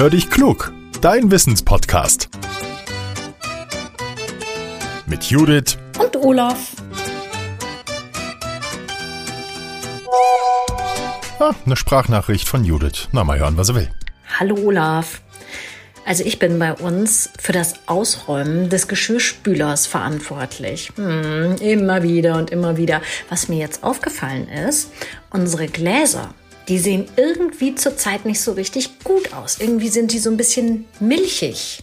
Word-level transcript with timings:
Hör 0.00 0.08
dich 0.08 0.30
klug, 0.30 0.72
dein 1.02 1.30
Wissenspodcast. 1.30 2.30
Mit 5.04 5.24
Judith 5.24 5.76
und 5.98 6.16
Olaf. 6.16 6.72
Ah, 11.38 11.52
eine 11.66 11.76
Sprachnachricht 11.76 12.48
von 12.48 12.64
Judith. 12.64 13.08
Na, 13.12 13.24
mal 13.24 13.38
hören, 13.38 13.58
was 13.58 13.68
er 13.68 13.74
will. 13.74 13.90
Hallo 14.38 14.56
Olaf. 14.64 15.20
Also 16.06 16.24
ich 16.24 16.38
bin 16.38 16.58
bei 16.58 16.72
uns 16.72 17.28
für 17.38 17.52
das 17.52 17.74
Ausräumen 17.84 18.70
des 18.70 18.88
Geschirrspülers 18.88 19.86
verantwortlich. 19.86 20.92
Hm, 20.96 21.56
immer 21.60 22.02
wieder 22.02 22.38
und 22.38 22.50
immer 22.50 22.78
wieder. 22.78 23.02
Was 23.28 23.48
mir 23.48 23.58
jetzt 23.58 23.84
aufgefallen 23.84 24.48
ist, 24.48 24.92
unsere 25.28 25.66
Gläser, 25.66 26.32
die 26.70 26.78
sehen 26.78 27.08
irgendwie 27.16 27.74
zurzeit 27.74 28.24
nicht 28.24 28.40
so 28.40 28.52
richtig 28.52 29.02
gut 29.02 29.34
aus. 29.34 29.58
Irgendwie 29.58 29.88
sind 29.88 30.12
die 30.12 30.20
so 30.20 30.30
ein 30.30 30.36
bisschen 30.36 30.86
milchig. 31.00 31.82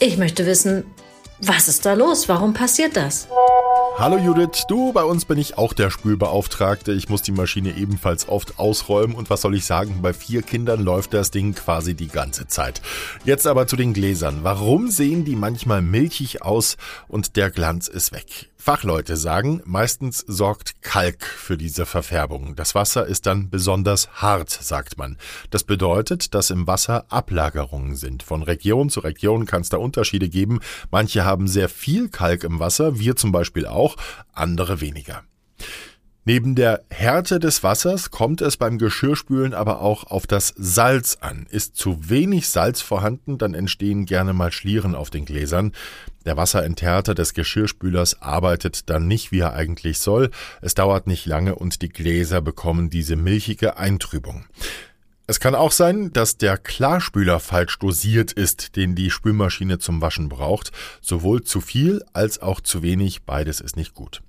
Ich 0.00 0.18
möchte 0.18 0.44
wissen, 0.46 0.84
was 1.40 1.68
ist 1.68 1.86
da 1.86 1.94
los? 1.94 2.28
Warum 2.28 2.54
passiert 2.54 2.96
das? 2.96 3.28
Hallo 3.96 4.18
Judith, 4.18 4.64
du, 4.66 4.92
bei 4.92 5.04
uns 5.04 5.24
bin 5.24 5.38
ich 5.38 5.56
auch 5.56 5.72
der 5.72 5.88
Spülbeauftragte. 5.88 6.92
Ich 6.92 7.08
muss 7.08 7.22
die 7.22 7.30
Maschine 7.30 7.76
ebenfalls 7.76 8.28
oft 8.28 8.58
ausräumen 8.58 9.14
und 9.14 9.30
was 9.30 9.42
soll 9.42 9.54
ich 9.54 9.66
sagen, 9.66 10.02
bei 10.02 10.12
vier 10.12 10.42
Kindern 10.42 10.82
läuft 10.82 11.14
das 11.14 11.30
Ding 11.30 11.54
quasi 11.54 11.94
die 11.94 12.08
ganze 12.08 12.48
Zeit. 12.48 12.82
Jetzt 13.24 13.46
aber 13.46 13.68
zu 13.68 13.76
den 13.76 13.92
Gläsern. 13.92 14.40
Warum 14.42 14.90
sehen 14.90 15.24
die 15.24 15.36
manchmal 15.36 15.80
milchig 15.80 16.42
aus 16.42 16.76
und 17.06 17.36
der 17.36 17.52
Glanz 17.52 17.86
ist 17.86 18.10
weg? 18.10 18.50
Fachleute 18.64 19.18
sagen, 19.18 19.60
meistens 19.66 20.24
sorgt 20.26 20.80
Kalk 20.80 21.26
für 21.26 21.58
diese 21.58 21.84
Verfärbung. 21.84 22.56
Das 22.56 22.74
Wasser 22.74 23.04
ist 23.04 23.26
dann 23.26 23.50
besonders 23.50 24.08
hart, 24.22 24.48
sagt 24.48 24.96
man. 24.96 25.18
Das 25.50 25.64
bedeutet, 25.64 26.32
dass 26.32 26.48
im 26.48 26.66
Wasser 26.66 27.04
Ablagerungen 27.10 27.94
sind. 27.94 28.22
Von 28.22 28.42
Region 28.42 28.88
zu 28.88 29.00
Region 29.00 29.44
kann 29.44 29.60
es 29.60 29.68
da 29.68 29.76
Unterschiede 29.76 30.30
geben. 30.30 30.60
Manche 30.90 31.26
haben 31.26 31.46
sehr 31.46 31.68
viel 31.68 32.08
Kalk 32.08 32.42
im 32.42 32.58
Wasser, 32.58 32.98
wir 32.98 33.16
zum 33.16 33.32
Beispiel 33.32 33.66
auch, 33.66 33.83
andere 34.32 34.80
weniger. 34.80 35.22
Neben 36.26 36.54
der 36.54 36.82
Härte 36.88 37.38
des 37.38 37.62
Wassers 37.62 38.10
kommt 38.10 38.40
es 38.40 38.56
beim 38.56 38.78
Geschirrspülen 38.78 39.52
aber 39.52 39.82
auch 39.82 40.04
auf 40.04 40.26
das 40.26 40.54
Salz 40.56 41.18
an. 41.20 41.46
Ist 41.50 41.76
zu 41.76 42.08
wenig 42.08 42.48
Salz 42.48 42.80
vorhanden, 42.80 43.36
dann 43.36 43.52
entstehen 43.52 44.06
gerne 44.06 44.32
mal 44.32 44.50
Schlieren 44.50 44.94
auf 44.94 45.10
den 45.10 45.26
Gläsern. 45.26 45.72
Der 46.24 46.38
Wasserenthärter 46.38 47.14
des 47.14 47.34
Geschirrspülers 47.34 48.22
arbeitet 48.22 48.88
dann 48.88 49.06
nicht, 49.06 49.32
wie 49.32 49.40
er 49.40 49.52
eigentlich 49.52 49.98
soll. 49.98 50.30
Es 50.62 50.72
dauert 50.72 51.06
nicht 51.06 51.26
lange 51.26 51.56
und 51.56 51.82
die 51.82 51.90
Gläser 51.90 52.40
bekommen 52.40 52.88
diese 52.88 53.16
milchige 53.16 53.76
Eintrübung. 53.76 54.46
Es 55.26 55.40
kann 55.40 55.54
auch 55.54 55.72
sein, 55.72 56.12
dass 56.12 56.36
der 56.36 56.58
Klarspüler 56.58 57.40
falsch 57.40 57.78
dosiert 57.78 58.32
ist, 58.32 58.76
den 58.76 58.94
die 58.94 59.10
Spülmaschine 59.10 59.78
zum 59.78 60.02
Waschen 60.02 60.28
braucht. 60.28 60.70
Sowohl 61.00 61.42
zu 61.42 61.62
viel 61.62 62.04
als 62.12 62.42
auch 62.42 62.60
zu 62.60 62.82
wenig, 62.82 63.22
beides 63.22 63.60
ist 63.60 63.76
nicht 63.76 63.94
gut. 63.94 64.20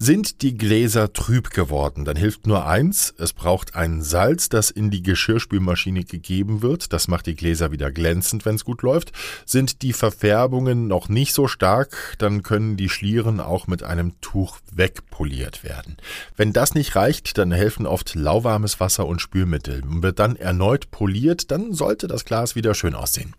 Sind 0.00 0.42
die 0.42 0.56
Gläser 0.56 1.12
trüb 1.12 1.50
geworden, 1.50 2.04
dann 2.04 2.14
hilft 2.14 2.46
nur 2.46 2.64
eins, 2.68 3.12
es 3.18 3.32
braucht 3.32 3.74
ein 3.74 4.00
Salz, 4.00 4.48
das 4.48 4.70
in 4.70 4.92
die 4.92 5.02
Geschirrspülmaschine 5.02 6.04
gegeben 6.04 6.62
wird, 6.62 6.92
das 6.92 7.08
macht 7.08 7.26
die 7.26 7.34
Gläser 7.34 7.72
wieder 7.72 7.90
glänzend, 7.90 8.46
wenn 8.46 8.54
es 8.54 8.64
gut 8.64 8.82
läuft. 8.82 9.10
Sind 9.44 9.82
die 9.82 9.92
Verfärbungen 9.92 10.86
noch 10.86 11.08
nicht 11.08 11.34
so 11.34 11.48
stark, 11.48 12.14
dann 12.18 12.44
können 12.44 12.76
die 12.76 12.88
Schlieren 12.88 13.40
auch 13.40 13.66
mit 13.66 13.82
einem 13.82 14.20
Tuch 14.20 14.60
wegpoliert 14.70 15.64
werden. 15.64 15.96
Wenn 16.36 16.52
das 16.52 16.74
nicht 16.74 16.94
reicht, 16.94 17.36
dann 17.36 17.50
helfen 17.50 17.84
oft 17.84 18.14
lauwarmes 18.14 18.78
Wasser 18.78 19.04
und 19.04 19.20
Spülmittel. 19.20 19.82
Wird 19.84 20.20
dann 20.20 20.36
erneut 20.36 20.92
poliert, 20.92 21.50
dann 21.50 21.72
sollte 21.72 22.06
das 22.06 22.24
Glas 22.24 22.54
wieder 22.54 22.76
schön 22.76 22.94
aussehen. 22.94 23.34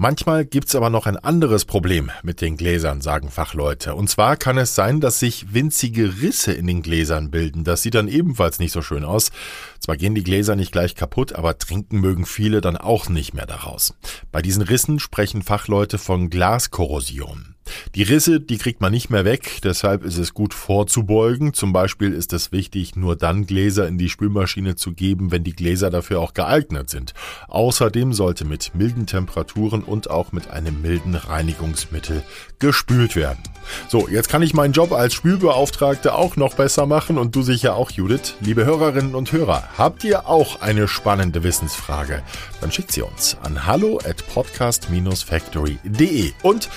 Manchmal 0.00 0.44
gibt's 0.44 0.76
aber 0.76 0.90
noch 0.90 1.06
ein 1.06 1.16
anderes 1.16 1.64
Problem 1.64 2.12
mit 2.22 2.40
den 2.40 2.56
Gläsern, 2.56 3.00
sagen 3.00 3.30
Fachleute. 3.30 3.96
Und 3.96 4.08
zwar 4.08 4.36
kann 4.36 4.56
es 4.56 4.76
sein, 4.76 5.00
dass 5.00 5.18
sich 5.18 5.52
winzige 5.52 6.22
Risse 6.22 6.52
in 6.52 6.68
den 6.68 6.82
Gläsern 6.82 7.32
bilden. 7.32 7.64
Das 7.64 7.82
sieht 7.82 7.96
dann 7.96 8.06
ebenfalls 8.06 8.60
nicht 8.60 8.70
so 8.70 8.80
schön 8.80 9.02
aus. 9.04 9.32
Zwar 9.80 9.96
gehen 9.96 10.14
die 10.14 10.22
Gläser 10.22 10.54
nicht 10.54 10.70
gleich 10.70 10.94
kaputt, 10.94 11.32
aber 11.32 11.58
trinken 11.58 11.98
mögen 11.98 12.26
viele 12.26 12.60
dann 12.60 12.76
auch 12.76 13.08
nicht 13.08 13.34
mehr 13.34 13.46
daraus. 13.46 13.92
Bei 14.30 14.40
diesen 14.40 14.62
Rissen 14.62 15.00
sprechen 15.00 15.42
Fachleute 15.42 15.98
von 15.98 16.30
Glaskorrosion. 16.30 17.56
Die 17.94 18.02
Risse, 18.02 18.40
die 18.40 18.58
kriegt 18.58 18.80
man 18.80 18.92
nicht 18.92 19.10
mehr 19.10 19.24
weg, 19.24 19.60
deshalb 19.62 20.04
ist 20.04 20.18
es 20.18 20.34
gut 20.34 20.54
vorzubeugen. 20.54 21.54
Zum 21.54 21.72
Beispiel 21.72 22.12
ist 22.12 22.32
es 22.32 22.52
wichtig, 22.52 22.96
nur 22.96 23.16
dann 23.16 23.46
Gläser 23.46 23.88
in 23.88 23.98
die 23.98 24.08
Spülmaschine 24.08 24.76
zu 24.76 24.92
geben, 24.92 25.30
wenn 25.30 25.44
die 25.44 25.54
Gläser 25.54 25.90
dafür 25.90 26.20
auch 26.20 26.34
geeignet 26.34 26.90
sind. 26.90 27.14
Außerdem 27.48 28.12
sollte 28.12 28.44
mit 28.44 28.74
milden 28.74 29.06
Temperaturen 29.06 29.82
und 29.82 30.10
auch 30.10 30.32
mit 30.32 30.50
einem 30.50 30.82
milden 30.82 31.14
Reinigungsmittel 31.14 32.22
gespült 32.58 33.16
werden. 33.16 33.42
So, 33.88 34.08
jetzt 34.08 34.28
kann 34.28 34.42
ich 34.42 34.54
meinen 34.54 34.72
Job 34.72 34.92
als 34.92 35.14
Spülbeauftragte 35.14 36.14
auch 36.14 36.36
noch 36.36 36.54
besser 36.54 36.86
machen 36.86 37.18
und 37.18 37.34
du 37.34 37.42
sicher 37.42 37.74
auch, 37.74 37.90
Judith. 37.90 38.34
Liebe 38.40 38.64
Hörerinnen 38.64 39.14
und 39.14 39.32
Hörer, 39.32 39.68
habt 39.76 40.04
ihr 40.04 40.26
auch 40.26 40.60
eine 40.60 40.88
spannende 40.88 41.42
Wissensfrage? 41.42 42.22
Dann 42.60 42.72
schickt 42.72 42.92
sie 42.92 43.02
uns 43.02 43.36
an 43.42 43.66
hallo 43.66 43.98
at 44.04 44.26
podcast-factory.de 44.28 46.32
und 46.42 46.68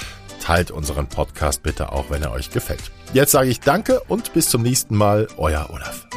teilt 0.42 0.72
unseren 0.72 1.08
Podcast 1.08 1.64
bitte 1.64 1.92
auch, 1.92 2.10
wenn 2.10 2.24
er 2.24 2.32
euch 2.32 2.52
gefällt. 2.52 2.92
Jetzt 3.14 3.32
sage 3.32 3.50
ich 3.50 3.60
Danke 3.62 4.02
und 4.08 4.34
bis 4.34 4.50
zum 4.50 4.62
nächsten 4.62 4.96
Mal, 4.96 5.28
euer 5.38 5.70
Olaf. 5.72 6.11